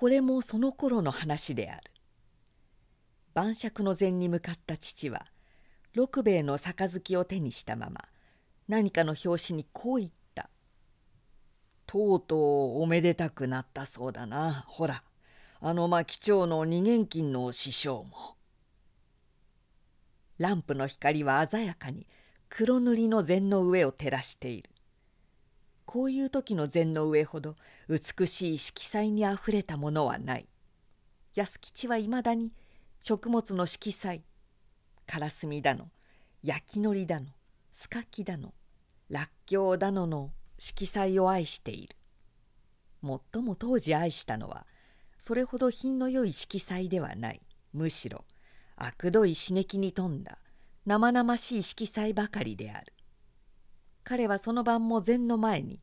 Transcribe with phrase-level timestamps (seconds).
[0.00, 1.82] これもその頃の話である。
[3.34, 5.26] 晩酌の膳に向かった父は
[5.92, 8.06] 六兵衛の杯を手にしたまま
[8.66, 10.48] 何かの拍子にこう言った
[11.84, 15.04] 「とうとうおめでたくなったそうだなほら。
[15.60, 18.38] あの牧町の二元金の師匠も」。
[20.38, 22.06] ランプの光は鮮やかに
[22.48, 24.70] 黒塗りの禅の上を照らしている。
[25.90, 27.56] こういう時の禅の上ほど
[27.88, 30.46] 美しい色彩にあふれたものはない。
[31.34, 32.52] 安吉はいまだに
[33.00, 34.22] 食物の色彩
[35.04, 35.88] からすみだの
[36.44, 37.26] 焼きのりだの
[37.72, 38.54] すかきだの
[39.08, 41.96] らっきょうだのの色彩を愛している。
[43.02, 44.68] 最も当時愛したのは
[45.18, 47.40] それほど品の良い色彩ではない。
[47.72, 48.24] むしろ
[48.76, 50.38] あくどい刺激に富んだ
[50.86, 52.92] 生々しい色彩ばかりである。
[54.10, 55.78] 彼はその晩も禅の前に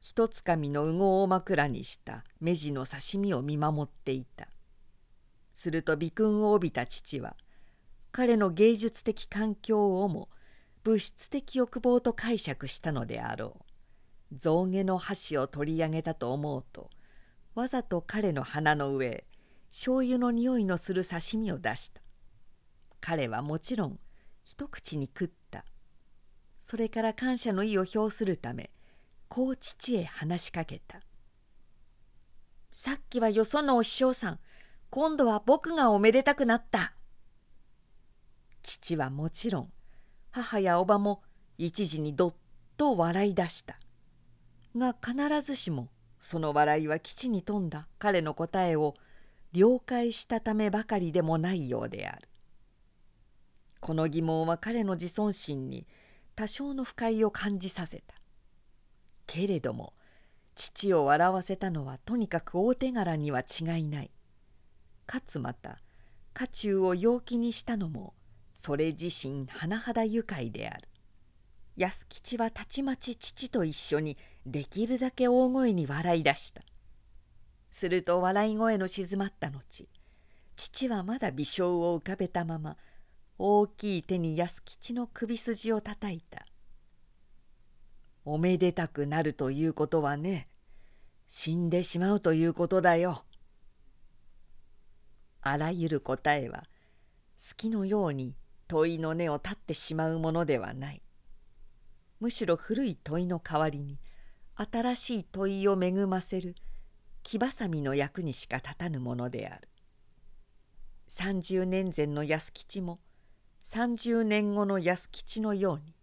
[0.00, 4.48] 一つかみの羽毛を枕にした目地の刺身を見守っていた。
[5.54, 7.36] すると鼻訓を帯びた父は
[8.10, 10.28] 彼の芸術的環境をも
[10.82, 13.56] 物質的欲望と解釈したのであろ
[14.32, 14.36] う。
[14.36, 16.90] 象牙の箸を取り上げたと思うと
[17.54, 19.24] わざと彼の鼻の上へ
[19.70, 22.02] 醤油の匂いのする刺身を出した。
[23.00, 24.00] 彼はもちろん
[24.42, 25.30] 一口に食っ
[26.64, 28.70] それから感謝の意を表するため
[29.28, 31.00] こう父へ話しかけた
[32.72, 34.40] 「さっきはよそのお師匠さん
[34.90, 36.94] 今度は僕がおめでたくなった」
[38.62, 39.72] 父はもちろん
[40.30, 41.22] 母やおばも
[41.58, 42.34] 一時にどっ
[42.76, 43.78] と笑い出した。
[44.74, 45.88] が必ずしも
[46.20, 47.86] その笑いは基地に富んだ。
[47.98, 48.94] 彼の答えを
[49.52, 52.28] 了解したためばかりでもないようである。
[53.80, 55.86] この疑問は彼の自尊心に
[56.34, 58.14] 多少の不快を感じさせた。
[59.26, 59.94] けれども
[60.54, 64.10] 父を笑わせたのはとにかく大手柄には違いない。
[65.06, 65.78] かつまた
[66.34, 68.14] 家中を陽気にしたのも
[68.54, 70.88] それ自身甚だ愉快である。
[71.76, 76.62] 安吉はたちまち父と一緒にできるだけ大声に笑い出した。
[77.70, 79.88] すると笑い声の静まった後
[80.56, 82.76] 父はまだ微笑を浮かべたまま
[83.38, 86.46] 大きい手に安吉の首筋をたたいた
[88.24, 90.48] 「おめでたくなるということはね
[91.28, 93.24] 死んでしまうということだよ」
[95.40, 96.68] あらゆる答えは
[97.36, 98.36] 好きのように
[98.68, 101.02] 問いの根を立ってしまうものではない。
[102.20, 103.98] むしろ古い問いの代わりに
[104.54, 106.54] 新しい問いを恵ませる
[107.24, 109.68] 木ばさみの役にしか立たぬものである。
[111.08, 113.00] 30年前の安吉も
[113.72, 115.94] 「30年後の安吉のように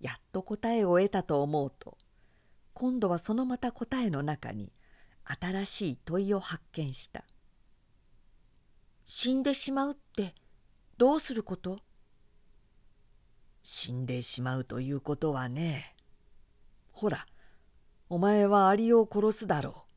[0.00, 1.98] やっと答えを得たと思うと
[2.72, 4.72] 今度はそのまた答えの中に
[5.24, 7.24] 新しい問いを発見した
[9.06, 10.36] 「死んでしまうって
[10.98, 11.80] どうすること?」
[13.64, 15.96] 死んでしまうということはね
[16.92, 17.26] ほら
[18.08, 19.90] お前はアリを殺すだろう。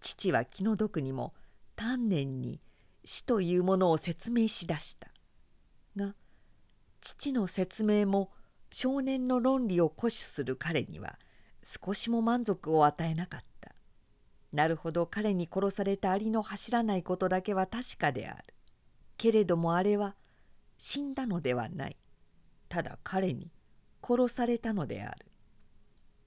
[0.00, 1.34] 父は気の毒にも
[1.74, 2.60] 丹念に
[3.04, 5.11] 死というものを説明しだした。
[5.96, 6.14] が
[7.00, 8.30] 父の説明も
[8.70, 11.18] 少年の論理を固守する彼には
[11.62, 13.74] 少しも満足を与えなかった。
[14.52, 18.54] なるほど彼に殺されたアリの走らないことだけは確かである。
[19.16, 20.16] けれどもあれは
[20.78, 21.96] 死んだのではない。
[22.68, 23.50] ただ彼に
[24.02, 25.26] 殺されたのである。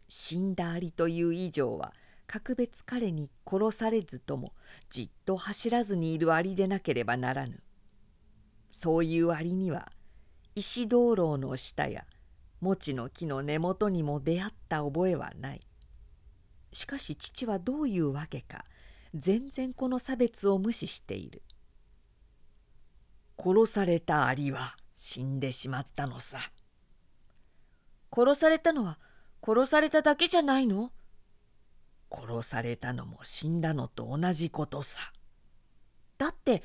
[0.08, 1.94] 死んだアリという以上は
[2.28, 4.54] 格別彼に殺されずとも
[4.90, 7.62] じっと走らずにいるアリでなければならぬ。
[8.78, 9.90] そういう割には
[10.54, 12.04] 石灯籠の下や
[12.60, 15.62] 餅の木の根元にも出会った覚えはない。
[16.74, 18.66] しかし父はどういうわけか
[19.14, 21.42] 全然この差別を無視している。
[23.40, 26.40] 殺されたアリは死んでしまったのさ。
[28.14, 29.00] 殺されたのは
[29.42, 30.92] 殺されただけじゃないの？
[32.12, 35.00] 殺されたのも死んだのと同じことさ。
[36.18, 36.62] だって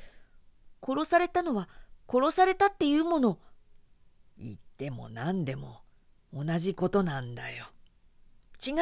[0.85, 1.69] 殺されたのは
[2.11, 3.39] 殺されたっていうもの。
[4.37, 5.81] 言っても何でも。
[6.33, 7.67] 同じことなんだよ。
[8.65, 8.81] 違う違う。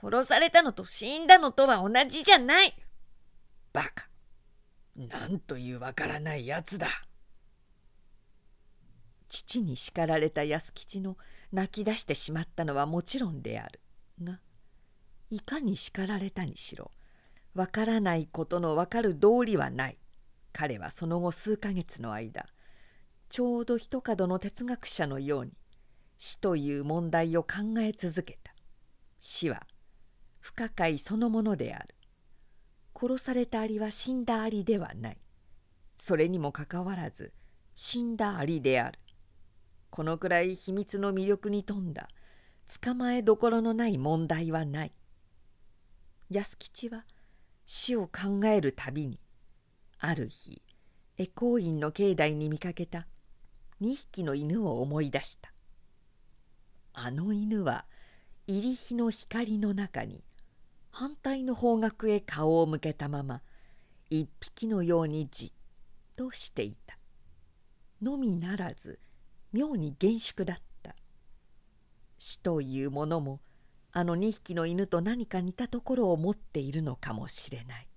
[0.00, 2.74] 殺されたのと死んだのとは同じじゃない。
[3.72, 4.08] バカ。
[4.96, 6.86] なんというわからないやつだ。
[9.28, 11.16] 父に叱られた安吉の
[11.52, 13.80] 泣き出してしまったのはもちろんである。
[14.22, 14.38] が
[15.30, 16.92] いかに叱られたにしろ
[17.54, 19.98] わからないことのわかる道理はない。
[20.54, 22.46] 彼はその後数ヶ月の間
[23.28, 25.52] ちょうど一角の哲学者のように
[26.16, 28.54] 死という問題を考え続けた。
[29.18, 29.66] 死は
[30.38, 31.94] 不可解そのものである。
[32.96, 35.18] 殺されたアリは死んだアリではない。
[35.98, 37.32] それにもかかわらず
[37.74, 39.00] 死んだアリである。
[39.90, 42.08] このくらい秘密の魅力に富んだ
[42.82, 44.92] 捕まえどころのない問題はない。
[46.30, 47.04] 安吉は
[47.66, 49.18] 死を考えるたびに
[50.06, 50.60] ある日
[51.16, 53.06] 恵光院の境内に見かけた
[53.80, 55.50] 2匹の犬を思い出した。
[56.92, 57.86] あの犬は
[58.46, 60.22] 入り日の光の中に
[60.90, 63.40] 反対の方角へ顔を向けたまま
[64.10, 65.52] 一匹のようにじっ
[66.16, 66.98] としていた。
[68.02, 68.98] のみならず
[69.54, 70.94] 妙に厳粛だった。
[72.18, 73.40] 死というものも
[73.90, 77.88] あの2匹の犬と何か似たところを持っているのかもしれない。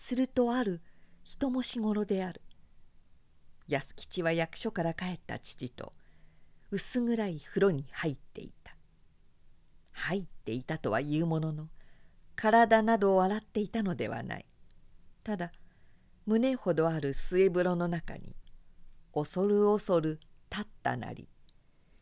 [0.00, 0.80] するとある
[1.22, 2.40] 人もしごろである。
[3.68, 5.92] 安吉は役所から帰った父と
[6.70, 8.74] 薄暗い風呂に入っていた。
[9.92, 11.68] 入っていたとは言うものの
[12.34, 14.46] 体などを洗っていたのではない。
[15.22, 15.52] ただ
[16.24, 18.34] 胸ほどある末風呂の中に
[19.14, 20.18] 恐る恐る
[20.50, 21.28] 立ったなり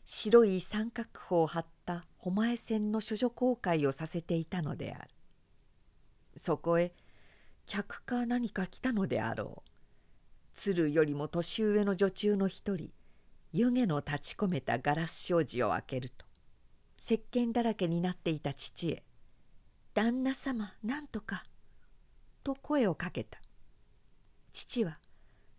[0.05, 5.11] 白い三角砲を張った狛江線の処女公開をさせていたのである。
[6.37, 6.93] そこへ
[7.69, 9.70] 客か何か来たのであろう。
[10.55, 12.91] 鶴よりも年上の女中の一人
[13.53, 16.26] 湯気の立ち込めたガラス障子を開けると
[16.99, 19.05] 石鹸だらけになっていた父へ
[19.94, 21.44] 「旦那様なんとか」
[22.43, 23.41] と声をかけた。
[24.53, 24.99] 父は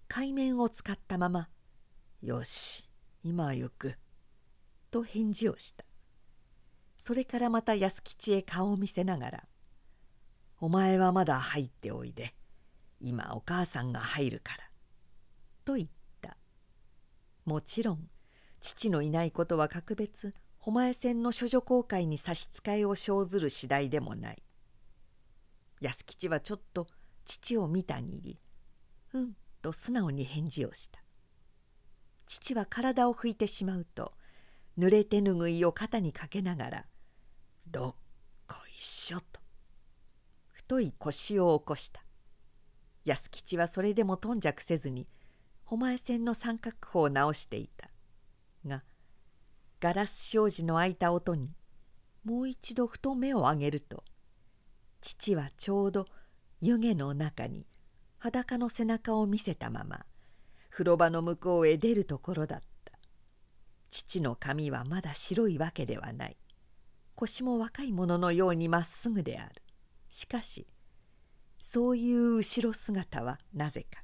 [0.08, 1.48] 海面を使ったまま
[2.22, 2.84] 「よし
[3.24, 3.98] 今は行く」
[4.92, 5.86] と返事をした。
[6.98, 9.48] それからまた安吉へ顔を見せながら
[10.62, 12.36] 「お前はまだ入っておいで。
[13.02, 14.64] 今お母さんが入るから」
[15.66, 15.90] と言っ
[16.22, 16.38] た。
[17.46, 18.10] もちろん
[18.60, 24.44] 父のいないことは格別狛江線の処女公開に差し支えを生ずる次第でもない。
[25.80, 26.88] 安吉はちょっと
[27.24, 28.40] 父を見たぎり
[29.14, 31.02] 「うん」と素直に返事をした。
[32.26, 34.14] 父は体を拭いてしまうと
[34.78, 36.86] 濡れ手ぬぐいを肩にかけながら
[37.66, 37.96] 「どっ
[38.48, 39.29] こいしょ」と。
[40.70, 42.04] 太い腰を起こした。
[43.04, 45.08] 安吉はそれでも頓着せずに
[45.66, 47.90] 狛江線の三角砲を直していた。
[48.68, 48.84] が
[49.80, 51.50] ガラス障子の開いた音に
[52.24, 54.04] もう一度ふと目を上げると
[55.02, 56.06] 父はちょうど
[56.62, 57.66] 湯気の中に
[58.20, 60.06] 裸の背中を見せたまま
[60.70, 63.00] 風呂場の向こうへ出るところだった。
[63.90, 66.38] 父の髪はまだ白いわけではない。
[67.16, 69.64] 腰も若い者のようにまっすぐである。
[70.10, 70.68] しかし
[71.58, 74.02] そういう後ろ姿はなぜか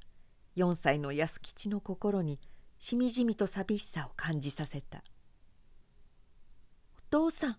[0.56, 2.40] 4歳の安吉の心に
[2.78, 5.02] しみじみと寂しさを感じさせた
[6.96, 7.58] 「お父さん」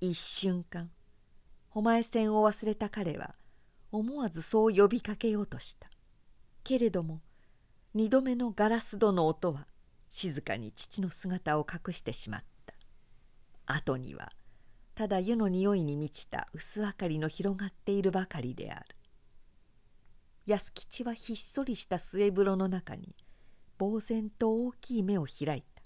[0.00, 0.90] 一瞬間
[1.70, 3.34] 狛江線を忘れた彼は
[3.92, 5.90] 思わずそう呼びかけようとした。
[6.64, 7.20] けれども
[7.94, 9.66] 二度目のガラス戸の音は
[10.10, 12.74] 静かに父の姿を隠してしまった。
[13.66, 14.32] 後には
[15.00, 18.84] ただ湯の匂いに満ちた薄明かりの広がっているばかりである。
[20.44, 23.16] 安吉はひっそりした末風呂の中に
[23.78, 25.82] 呆然と大きい目を開いた。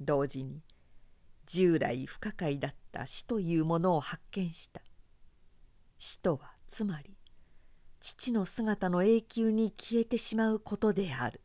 [0.00, 0.62] 同時に
[1.44, 4.80] 従来不可解だった死というものを発見した。
[5.98, 7.18] 死とはつまり
[8.00, 11.42] 父の姿の永久に消えてしまうことである。